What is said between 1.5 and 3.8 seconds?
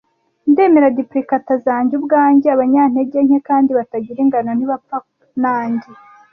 zanjye ubwanjye, abanyantege nke kandi